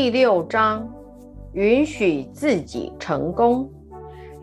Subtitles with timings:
[0.00, 0.88] 第六章，
[1.54, 3.68] 允许自己成功。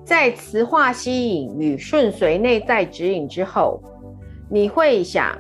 [0.03, 3.81] 在磁化吸引与顺随内在指引之后，
[4.49, 5.33] 你会想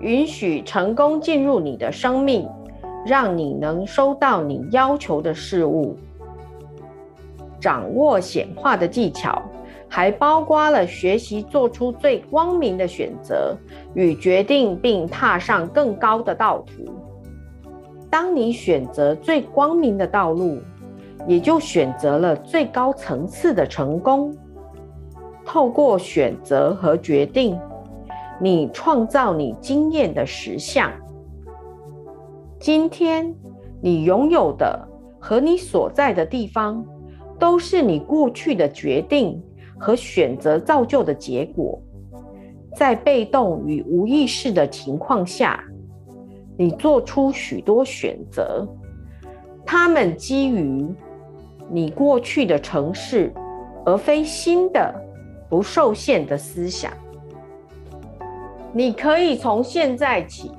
[0.00, 2.46] 允许成功进入你的生命，
[3.06, 5.96] 让你能收到你要求的事物。
[7.58, 9.40] 掌握显化的技巧，
[9.88, 13.56] 还包括了学习做出最光明的选择
[13.94, 16.84] 与决定，并踏上更高的道途。
[18.14, 20.60] 当你选择最光明的道路，
[21.26, 24.32] 也就选择了最高层次的成功。
[25.44, 27.58] 透过选择和决定，
[28.40, 30.92] 你创造你经验的实相。
[32.60, 33.34] 今天
[33.82, 36.86] 你拥有的和你所在的地方，
[37.36, 39.42] 都是你过去的决定
[39.76, 41.82] 和选择造就的结果。
[42.76, 45.64] 在被动与无意识的情况下。
[46.56, 48.66] 你做出许多选择，
[49.66, 50.86] 他们基于
[51.68, 53.32] 你过去的城市，
[53.84, 54.94] 而非新的
[55.48, 56.92] 不受限的思想。
[58.72, 60.50] 你可以从现在起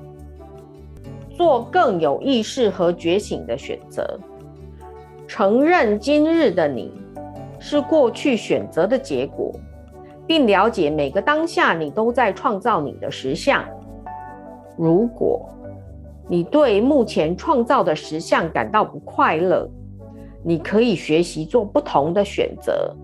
[1.32, 4.20] 做更有意识和觉醒的选择，
[5.28, 6.94] 承认今日的你
[7.60, 9.52] 是过去选择的结果，
[10.26, 13.64] 并了解每个当下你都在创造你的实相。
[14.78, 15.50] 如果
[16.28, 19.70] 你对目前创造的实相感到不快乐，
[20.44, 22.96] 你可以学习做不同的选择，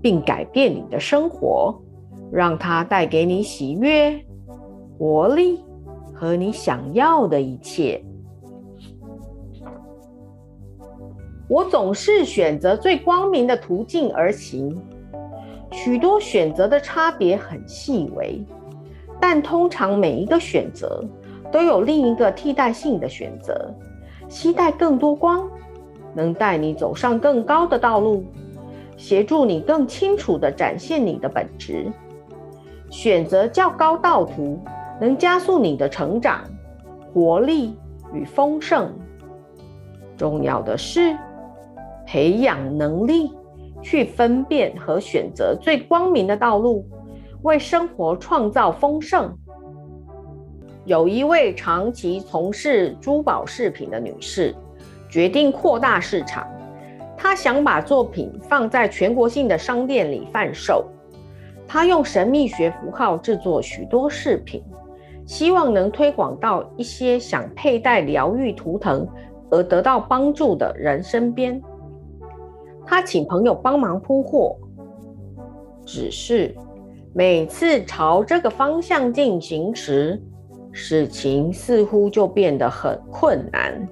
[0.00, 1.78] 并改变你的生活，
[2.32, 4.18] 让它带给你喜悦、
[4.98, 5.62] 活力
[6.14, 8.02] 和你想要的一切。
[11.46, 14.74] 我总是选择最光明的途径而行，
[15.70, 18.42] 许多选择的差别很细微，
[19.20, 21.04] 但通常每一个选择。
[21.54, 23.72] 都有另一个替代性的选择，
[24.28, 25.48] 期待更多光，
[26.12, 28.24] 能带你走上更高的道路，
[28.96, 31.92] 协助你更清楚地展现你的本质。
[32.90, 34.58] 选择较高道途，
[35.00, 36.42] 能加速你的成长、
[37.12, 37.78] 活力
[38.12, 38.92] 与丰盛。
[40.16, 41.16] 重要的是，
[42.04, 43.30] 培养能力
[43.80, 46.84] 去分辨和选择最光明的道路，
[47.42, 49.32] 为生活创造丰盛。
[50.86, 54.54] 有一位长期从事珠宝饰品的女士，
[55.08, 56.46] 决定扩大市场。
[57.16, 60.84] 她想把作品放在全国性的商店里贩售。
[61.66, 64.62] 她用神秘学符号制作许多饰品，
[65.24, 69.08] 希望能推广到一些想佩戴疗愈图腾
[69.50, 71.60] 而得到帮助的人身边。
[72.84, 74.54] 她请朋友帮忙铺货，
[75.86, 76.54] 只是
[77.14, 80.22] 每次朝这个方向进行时，
[80.76, 83.88] 事情似乎就变得很困难，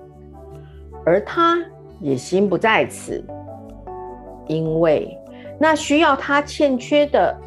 [1.06, 1.64] 而他
[2.00, 3.24] 也心不在此，
[4.48, 5.16] 因为
[5.60, 7.38] 那需要他欠缺的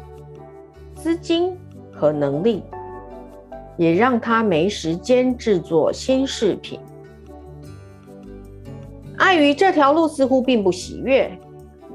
[0.94, 1.54] 资金
[1.92, 2.62] 和能力，
[3.76, 6.80] 也让他没时间制作新饰品。
[9.18, 11.30] 碍于这条路似乎并不喜悦，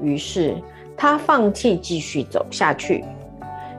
[0.00, 0.54] 于是
[0.96, 3.04] 他放弃继续走下去。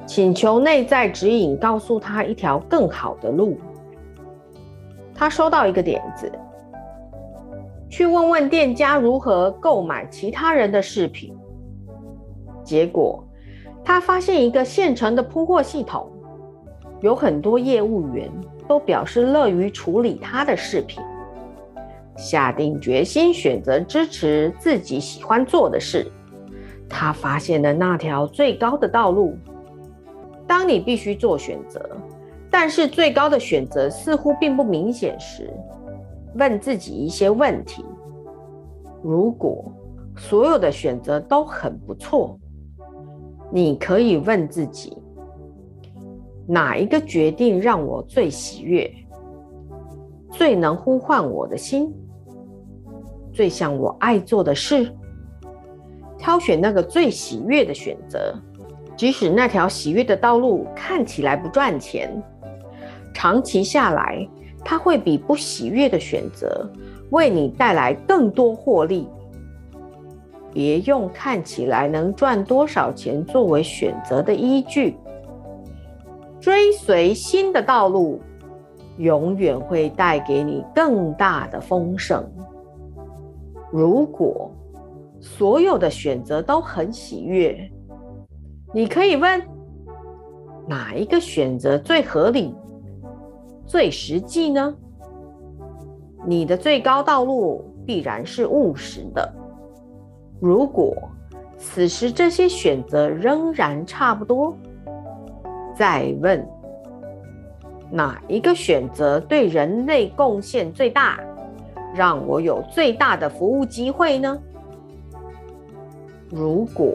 [0.05, 3.57] 请求内在指引，告诉他一条更好的路。
[5.15, 6.31] 他收到一个点子，
[7.89, 11.33] 去问问店家如何购买其他人的饰品。
[12.63, 13.23] 结果，
[13.83, 16.11] 他发现一个现成的铺货系统，
[17.01, 18.29] 有很多业务员
[18.67, 21.01] 都表示乐于处理他的饰品。
[22.17, 26.11] 下定决心选择支持自己喜欢做的事，
[26.89, 29.37] 他发现了那条最高的道路。
[30.53, 31.81] 当你必须做选择，
[32.47, 35.51] 但是最高的选择似乎并不明显时，
[36.35, 37.83] 问自己一些问题：
[39.01, 39.65] 如果
[40.15, 42.37] 所有的选择都很不错，
[43.51, 44.95] 你可以问自己，
[46.45, 48.87] 哪一个决定让我最喜悦，
[50.29, 51.91] 最能呼唤我的心，
[53.31, 54.87] 最像我爱做的事？
[56.15, 58.39] 挑选那个最喜悦的选择。
[58.95, 62.21] 即使那条喜悦的道路看起来不赚钱，
[63.13, 64.27] 长期下来，
[64.63, 66.69] 它会比不喜悦的选择
[67.09, 69.07] 为你带来更多获利。
[70.53, 74.95] 别用看起来能赚多少钱作为选择的依据。
[76.39, 78.21] 追随新的道路，
[78.97, 82.23] 永远会带给你更大的丰盛。
[83.71, 84.51] 如果
[85.19, 87.57] 所有的选择都很喜悦，
[88.75, 89.39] 你可以问
[90.67, 92.55] 哪一个选择最合理、
[93.67, 94.75] 最实际呢？
[96.25, 99.31] 你的最高道路必然是务实的。
[100.39, 100.95] 如果
[101.55, 104.57] 此时这些选择仍然差不多，
[105.75, 106.43] 再问
[107.91, 111.19] 哪一个选择对人类贡献最大，
[111.93, 114.35] 让我有最大的服务机会呢？
[116.31, 116.91] 如果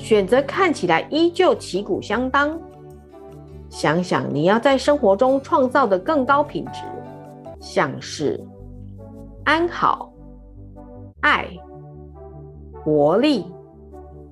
[0.00, 2.58] 选择看起来依旧旗鼓相当，
[3.68, 6.80] 想想你要在生活中创造的更高品质，
[7.60, 8.40] 像是
[9.44, 10.10] 安好、
[11.20, 11.46] 爱。
[12.82, 13.44] 活力，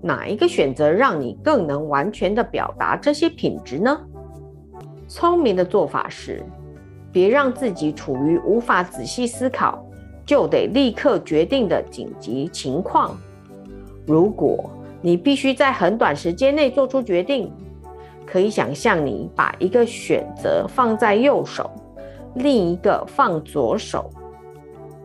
[0.00, 4.00] 哪一个选择让你更能完全的表达这些品质呢？
[5.06, 6.42] 聪明的做法是，
[7.12, 9.86] 别让自己处于无法仔细思考
[10.24, 13.14] 就得立刻决定的紧急情况。
[14.06, 17.52] 如果你必须在很短时间内做出决定，
[18.26, 21.70] 可以想象你把一个选择放在右手，
[22.34, 24.10] 另一个放左手，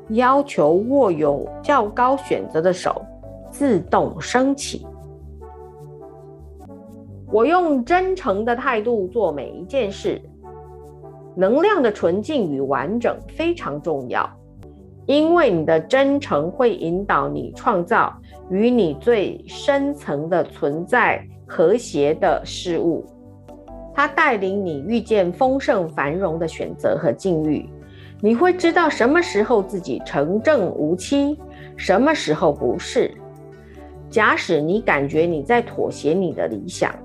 [0.10, 3.02] 要求握有较高选择的手。
[3.52, 4.84] 自动升起。
[7.32, 10.20] 我用真诚的态度做每一件事。
[11.36, 14.28] 能量的纯净与完整非常重要，
[15.06, 18.14] 因为你的真诚会引导你创造
[18.50, 23.06] 与你最深层的存在和谐的事物。
[23.94, 27.70] 它带领你遇见丰盛繁荣的选择和境遇。
[28.22, 31.38] 你会知道什么时候自己成正无期，
[31.76, 33.12] 什么时候不是。
[34.10, 36.96] 假使你感觉你在妥协你的理想，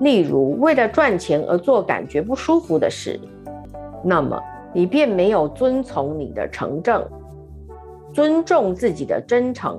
[0.00, 3.18] 例如为了赚钱而做感觉不舒服的事，
[4.04, 4.38] 那么
[4.74, 7.02] 你便没有遵从你的诚正，
[8.12, 9.78] 尊重自己的真诚，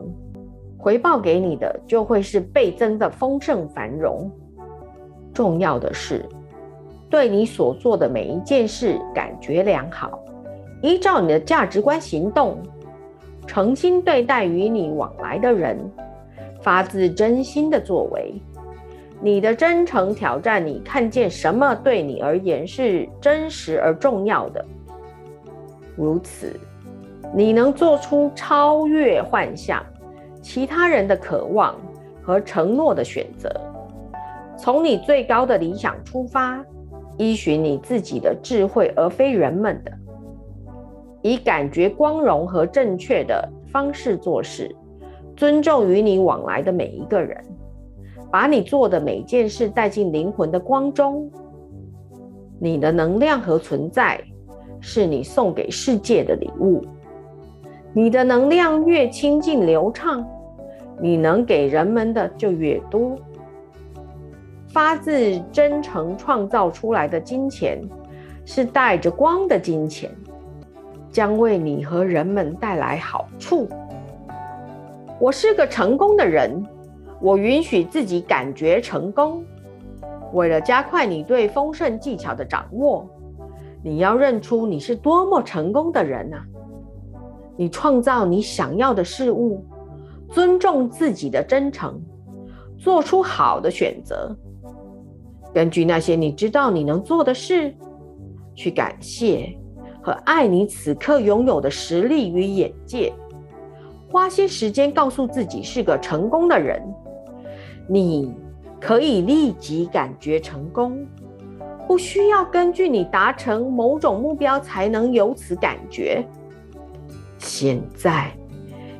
[0.77, 4.31] 回报给你的就会是倍增的丰盛繁荣。
[5.33, 6.25] 重要的是，
[7.09, 10.17] 对你所做的每一件事感觉良好，
[10.81, 12.57] 依照你的价值观行动，
[13.45, 15.77] 诚心对待与你往来的人。
[16.61, 18.33] 发自真心的作为，
[19.21, 24.65] 你的真诚挑战你看见什么对你而言是真实而重要的。
[25.95, 26.59] 如此，
[27.33, 29.83] 你能做出超越幻象、
[30.41, 31.75] 其他人的渴望
[32.21, 33.49] 和承诺的选择。
[34.57, 36.63] 从你最高的理想出发，
[37.17, 39.91] 依循你自己的智慧，而非人们的，
[41.21, 44.73] 以感觉光荣和正确的方式做事。
[45.35, 47.43] 尊重与你往来的每一个人，
[48.31, 51.29] 把你做的每件事带进灵魂的光中。
[52.57, 54.17] 你的能量和存在
[54.87, 56.79] 是你送给世界的礼物。
[57.91, 60.23] 你的能量越清净流畅，
[61.01, 63.17] 你能给人们的就越多。
[64.67, 67.81] 发自真诚创造出来的金钱，
[68.45, 70.11] 是带着光的金钱，
[71.09, 73.67] 将为你和人们带来好处。
[75.19, 76.63] 我是个成功的人，
[77.19, 79.43] 我允许自己感觉成功。
[80.31, 83.09] 为了加快你对丰盛技巧的掌握，
[83.85, 86.43] 你要认出你是多么成功的人啊！
[87.55, 89.63] 你创造你想要的事物，
[90.31, 92.01] 尊重自己的真诚，
[92.79, 94.35] 做出好的选择。
[95.53, 97.75] 根据那些你知道你能做的事，
[98.55, 99.55] 去感谢
[100.01, 103.13] 和爱你此刻拥有的实力与眼界。
[104.09, 106.81] 花些时间告诉自己是个成功的人，
[107.87, 108.33] 你
[108.81, 111.05] 可以立即感觉成功，
[111.87, 116.25] 不需要根据你达成某种目标才能有此感觉。
[117.37, 118.31] 现在，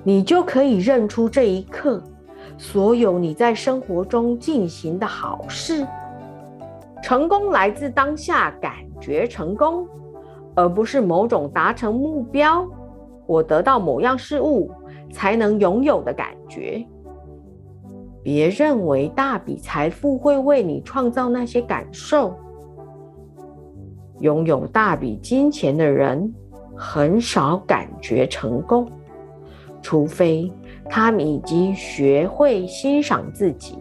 [0.04, 2.02] 你就可以认出这一刻
[2.58, 5.86] 所有你在生活中进行的好事。
[7.02, 9.88] 成功来自当下感觉成功，
[10.56, 12.68] 而不是某种达成目标
[13.26, 14.72] 或得到某样事物。
[15.12, 16.86] 才能拥有的感觉。
[18.22, 22.36] 别认为大笔财富会为你创造那些感受。
[24.20, 26.34] 拥有大笔金钱的人
[26.76, 28.90] 很少感觉成功，
[29.82, 30.52] 除非
[30.90, 33.78] 他们已经学会欣赏自己，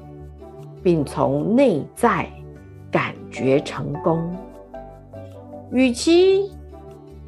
[0.83, 2.27] 并从内在
[2.91, 4.35] 感觉成功。
[5.73, 6.51] 与其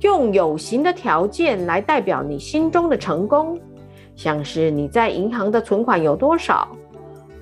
[0.01, 3.59] 用有形的条件来代表你心中的成功。
[4.15, 6.69] 像是你在银行的存款有多少，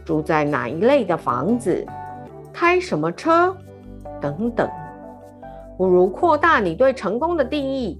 [0.05, 1.87] 住在哪一类的房子，
[2.53, 3.57] 开什么车，
[4.21, 4.69] 等等，
[5.77, 7.99] 不如扩大你对成功的定义，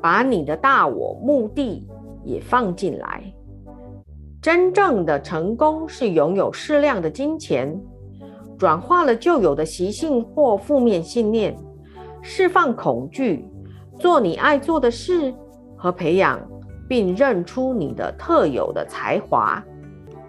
[0.00, 1.86] 把你的大我目的
[2.24, 3.22] 也放进来。
[4.42, 7.80] 真正的成功是拥有适量的金钱，
[8.58, 11.56] 转化了旧有的习性或负面信念，
[12.22, 13.48] 释放恐惧，
[13.98, 15.32] 做你爱做的事
[15.76, 16.40] 和培养。
[16.88, 19.60] 并认出你的特有的才华。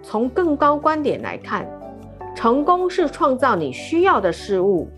[0.02, 1.64] 从更高观点来看，
[2.34, 4.88] 成功是创造你需要的事物，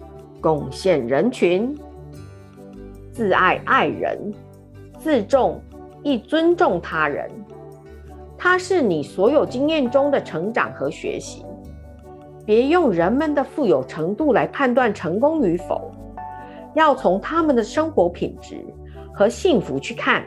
[0.40, 1.76] 贡献人群。
[3.12, 4.32] 自爱爱人，
[4.98, 5.60] 自重
[6.02, 7.30] 亦尊重他人。
[8.38, 11.44] 它是你所有经验中的成长和学习。
[12.46, 15.92] 别用人们的富有程度来判断成功与否，
[16.74, 18.64] 要从他们的生活品质
[19.12, 20.24] 和幸福去看。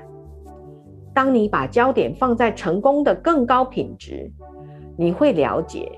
[1.13, 4.31] 当你把焦点放在成功的更高品质，
[4.95, 5.91] 你会了解，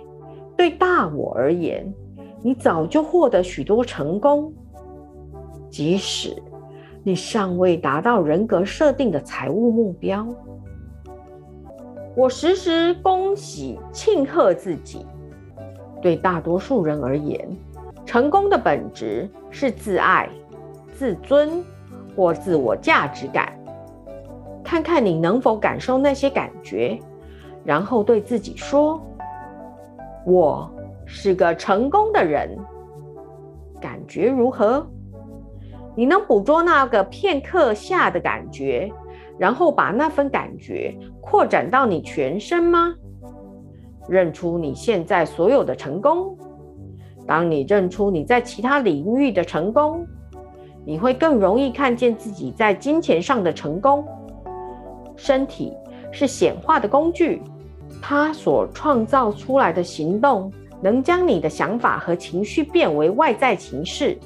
[0.56, 1.94] 对大我而言，
[2.42, 4.54] 你早就获得许多成功，
[5.70, 6.36] 即使
[7.04, 10.28] 你尚未达到人格设定的财务目标。
[12.16, 15.06] 我时时恭喜庆贺自己。
[16.02, 17.50] 对大多数人而言，
[18.06, 20.30] 成功的本质是自爱、
[20.92, 21.64] 自尊
[22.16, 23.52] 或自我价值感。
[24.64, 27.00] 看看你能否感受那些感觉，
[27.64, 29.02] 然后对自己说
[30.28, 30.70] ：“我
[31.06, 32.58] 是个成功的人。”
[33.82, 34.88] 感觉如何？
[35.96, 38.92] 你能捕捉那个片刻下的感觉，
[39.38, 42.94] 然后把那份感觉扩展到你全身吗？
[44.08, 46.38] 认出你现在所有的成功。
[47.28, 50.06] 当你认出你在其他领域的成功，
[50.86, 54.06] 你会更容易看见自己在金钱上的成功。
[55.16, 55.74] 身体
[56.12, 57.42] 是显化的工具，
[58.02, 60.52] 它所创造出来的行动
[60.82, 64.18] 能将你的想法和情绪变为外在形式。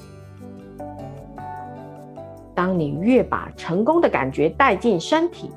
[2.54, 5.50] 当你越把成功的感觉带进身体，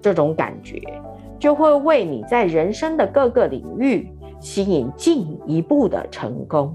[0.00, 0.80] 这种感觉。
[1.36, 4.08] 就会为你在人生的各个领域
[4.40, 6.74] 吸引进一步的成功。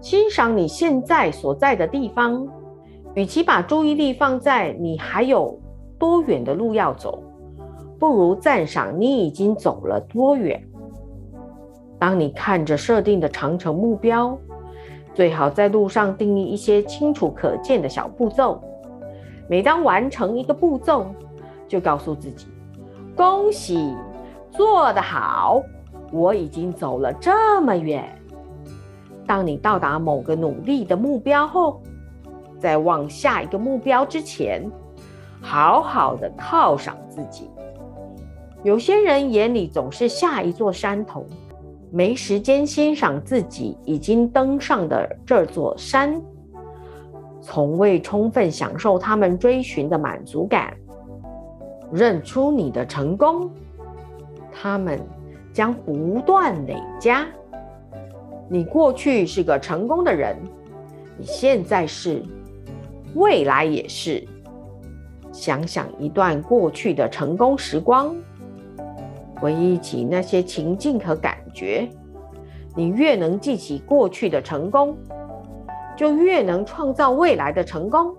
[0.00, 2.48] 欣赏你现在所在的地方，
[3.14, 5.56] 与其把注意力放在你还有
[5.96, 7.22] 多远的路要走，
[8.00, 10.60] 不如赞赏你已经走了多远。
[11.98, 14.38] 当你看着设定的长程目标，
[15.14, 18.62] 最好在路上定义一些清楚可见的小步骤。
[19.48, 21.06] 每当完成一个步骤，
[21.66, 22.46] 就告诉自己
[23.16, 23.94] ：“恭喜，
[24.50, 25.62] 做得好！
[26.12, 28.04] 我已经走了这么远。”
[29.26, 31.82] 当你到达某个努力的目标后，
[32.58, 34.70] 在往下一个目标之前，
[35.40, 37.50] 好好的犒赏自己。
[38.62, 41.24] 有些人眼里总是下一座山头，
[41.90, 46.20] 没时间欣赏自己已经登上的这座山，
[47.40, 50.74] 从未充分享受他们追寻的满足感。
[51.90, 53.50] 认出你的成功，
[54.52, 55.00] 他们
[55.54, 57.26] 将不断累加。
[58.46, 60.36] 你过去是个成功的人，
[61.16, 62.22] 你现在是，
[63.14, 64.22] 未来也是。
[65.32, 68.14] 想想一段过去的成功时光，
[69.36, 71.88] 回忆起那些情境和感觉。
[72.76, 74.96] 你越能记起过去的成功，
[75.96, 78.14] 就越能创造未来的成功。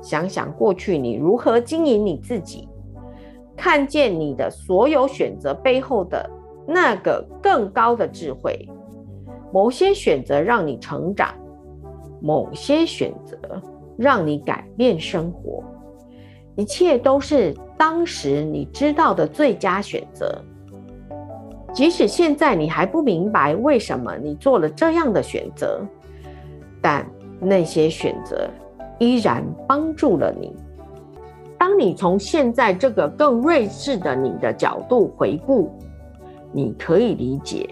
[0.00, 2.68] 想想过去你如何经营你自己，
[3.56, 6.28] 看见你的所有选择背后的
[6.66, 8.68] 那个更高的智慧。
[9.52, 11.34] 某些选择让你成长，
[12.22, 13.36] 某些选择
[13.98, 15.62] 让你改变生活，
[16.56, 20.42] 一切都是当时你知道的最佳选择。
[21.72, 25.80] 即使现在你还不明白为什么你做了这样的选择，
[26.80, 27.06] 但
[27.40, 28.48] 那些选择。
[28.98, 30.54] 依然帮助了你。
[31.58, 35.72] 当你从现在这个更睿智的你的角度回顾，
[36.52, 37.68] 你可以理解，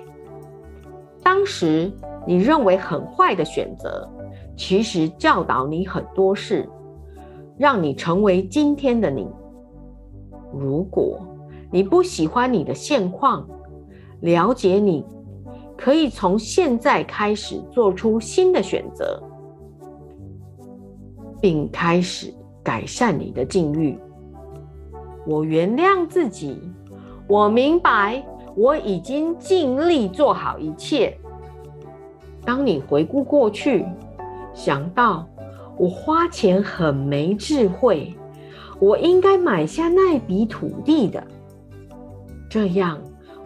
[1.22, 1.88] 当时
[2.26, 4.08] 你认为很坏的选择，
[4.56, 6.68] 其实教导你很多事，
[7.56, 9.28] 让你成为今天的你。
[10.52, 11.16] 如果
[11.70, 13.46] 你不喜欢你的现况，
[14.20, 15.04] 了解你，
[15.76, 19.22] 可以从现在开始做出新的选择。
[21.40, 23.98] 并开始改善你的境遇。
[25.26, 26.60] 我原谅自己，
[27.26, 28.22] 我明白
[28.54, 31.16] 我已经尽力做好一切。
[32.44, 33.86] 当你回顾过去，
[34.54, 35.26] 想到
[35.78, 38.14] 我花钱很没智慧，
[38.78, 41.22] 我应该买下那笔土地的，
[42.48, 42.98] 这样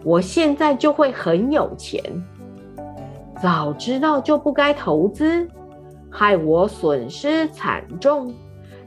[0.04, 2.00] 我现在就会很有钱。
[3.42, 5.48] 早知道就不该投资。
[6.10, 8.32] 害我损失惨重，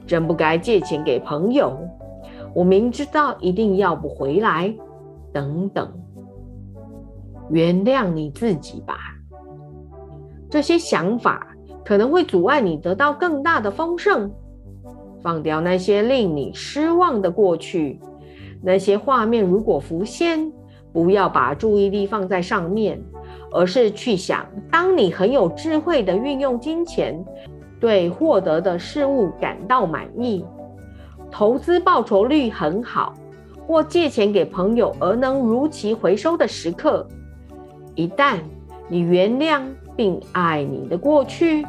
[0.06, 1.78] 真不该借钱给朋友。
[2.54, 4.74] 我明知道一定要不回来，
[5.30, 5.92] 等等。
[7.50, 8.96] 原谅你自己吧。
[10.48, 11.46] 这些想法
[11.84, 14.32] 可能会阻碍你得到更大的丰盛。
[15.20, 18.00] 放掉那些令你失望的过去，
[18.62, 20.50] 那些画面如果浮现，
[20.92, 23.00] 不要把注意力放在上面，
[23.52, 27.24] 而是去想，当你很有智慧的运用金钱，
[27.78, 30.44] 对获得的事物感到满意，
[31.30, 33.14] 投资报酬率很好，
[33.66, 37.06] 或借钱给朋友而能如期回收的时刻，
[37.94, 38.38] 一旦
[38.88, 39.62] 你原谅
[39.96, 41.66] 并爱你的过去。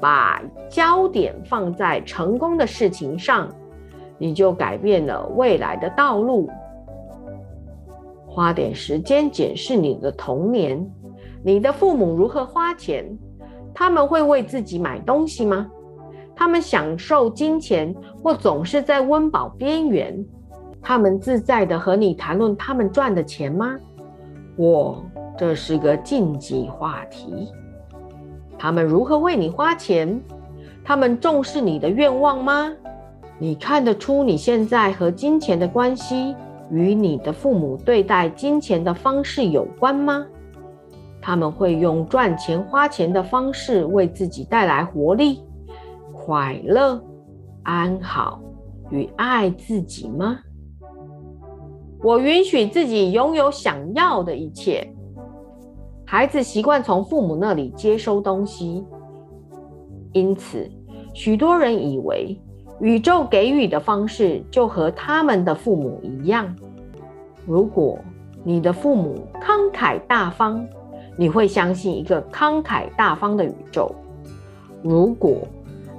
[0.00, 3.48] 把焦点放在成功的事情上，
[4.18, 6.50] 你就改变了未来的道路。
[8.32, 10.90] 花点时间检视你的童年，
[11.44, 13.06] 你的父母如何花钱？
[13.74, 15.70] 他们会为自己买东西吗？
[16.34, 20.24] 他们享受金钱，或总是在温饱边缘？
[20.80, 23.78] 他们自在的和你谈论他们赚的钱吗？
[24.56, 25.04] 我
[25.36, 27.48] 这是个禁忌话题。
[28.58, 30.18] 他们如何为你花钱？
[30.82, 32.72] 他们重视你的愿望吗？
[33.38, 36.34] 你看得出你现在和金钱的关系
[36.72, 40.26] 与你的父母对待金钱的方式有关吗？
[41.20, 45.40] 他们会用赚钱花钱的方式为自己带来活力、
[46.12, 47.00] 快乐、
[47.62, 48.40] 安好
[48.90, 50.40] 与爱自己吗？
[52.02, 54.84] 我允许自己拥有想要的一切。
[56.06, 58.84] 孩子习惯从父母那里接收东西，
[60.12, 60.68] 因此，
[61.14, 62.36] 许多人以为
[62.82, 66.52] 宇宙给予的方式就和他们的父母一样。
[67.46, 67.96] 如果
[68.42, 70.66] 你的父母慷慨大方，
[71.16, 73.88] 你会相信一个慷慨大方的宇宙；
[74.82, 75.36] 如果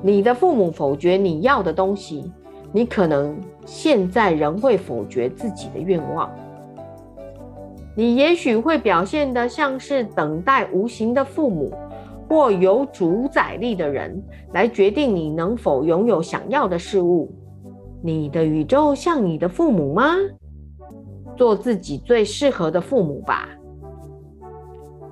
[0.01, 2.29] 你的父母否决你要的东西，
[2.73, 3.33] 你可能
[3.65, 6.29] 现在仍会否决自己的愿望。
[7.95, 11.71] 你也许会表现得像是等待无形的父母
[12.33, 14.19] 或有主宰力的人
[14.53, 17.31] 来决定你能否拥有想要的事物。
[18.01, 20.15] 你的宇宙像你的父母吗？
[21.37, 23.47] 做自己最适合的父母吧。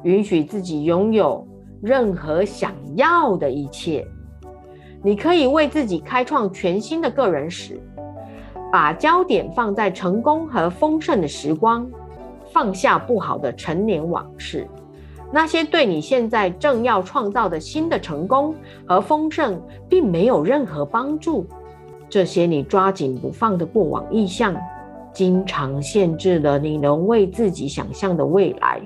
[0.01, 1.47] 允许自己拥有
[1.79, 4.03] 任何想要的一切。
[5.03, 7.79] 你可以为自己开创全新的个人史，
[8.71, 11.87] 把焦点放在成功和丰盛的时光。
[12.51, 14.67] 放下不好的陈年往事，
[15.33, 18.53] 那些对你现在正要创造的新的成功
[18.85, 21.45] 和丰盛，并没有任何帮助。
[22.09, 24.53] 这些你抓紧不放的过往意象，
[25.13, 28.81] 经常限制了你能为自己想象的未来，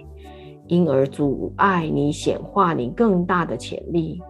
[0.67, 4.21] 因而阻碍你显化你更大的潜力。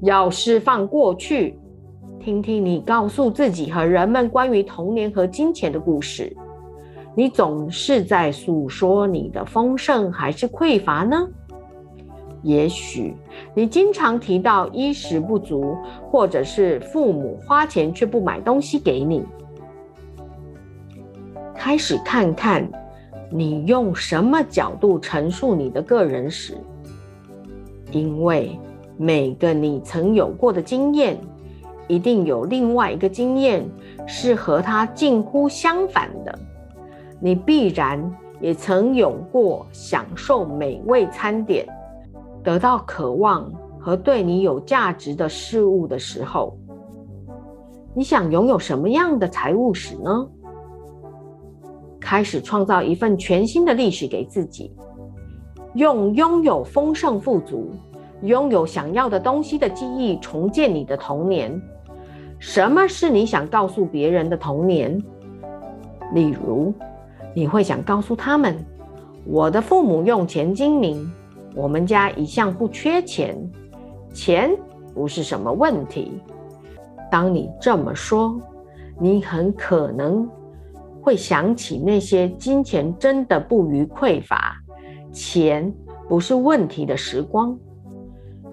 [0.00, 1.58] 要释放过去，
[2.18, 6.34] 听听你告诉自己和人们关于童年和金钱的故事。
[7.14, 11.28] 你总是在诉说你的丰盛还是匮乏呢？
[12.42, 13.14] 也许
[13.54, 15.76] 你经常提到衣食不足，
[16.10, 19.24] 或者是父母花钱却不买东西给你。
[21.54, 22.68] 开始看看
[23.30, 26.56] 你用什么角度陈述你的个人史，
[27.92, 28.58] 因为
[28.96, 31.16] 每个你曾有过的经验，
[31.86, 33.64] 一定有另外一个经验
[34.06, 36.36] 是和它近乎相反的。
[37.24, 41.64] 你必然也曾有过享受美味餐点、
[42.42, 46.58] 得到渴望和对你有价值的事物的时候。
[47.94, 50.26] 你想拥有什么样的财务史呢？
[52.00, 54.74] 开始创造一份全新的历史给自己，
[55.74, 57.70] 用拥有丰盛富足、
[58.22, 61.62] 拥有想要的东西的记忆重建你的童年。
[62.40, 65.00] 什么是你想告诉别人的童年？
[66.12, 66.74] 例如。
[67.34, 68.56] 你会想告诉他们，
[69.24, 71.10] 我的父母用钱精明，
[71.54, 73.36] 我们家一向不缺钱，
[74.12, 74.50] 钱
[74.94, 76.20] 不是什么问题。
[77.10, 78.38] 当你这么说，
[78.98, 80.28] 你很可能
[81.00, 84.54] 会想起那些金钱真的不予匮乏，
[85.10, 85.72] 钱
[86.08, 87.58] 不是问题的时光。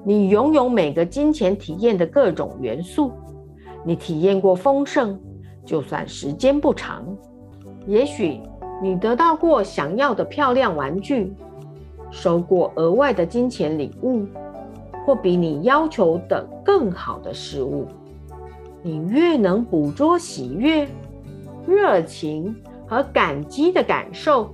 [0.05, 3.11] 你拥有每个金钱体验的各种元素，
[3.83, 5.19] 你体验过丰盛，
[5.65, 7.05] 就算时间不长，
[7.85, 8.39] 也许。
[8.81, 11.33] 你得到过想要的漂亮玩具，
[12.11, 14.25] 收过额外的金钱礼物，
[15.05, 17.85] 或比你要求的更好的事物。
[18.81, 20.87] 你越能捕捉喜悦、
[21.67, 22.55] 热情
[22.87, 24.49] 和感激的感受，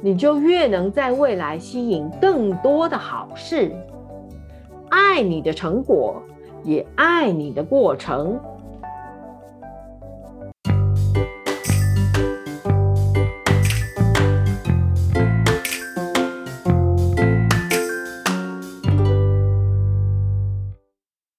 [0.00, 3.74] 你就越能在未来吸引更多的好事。
[4.88, 6.22] 爱你的成果，
[6.62, 8.38] 也爱你的过程。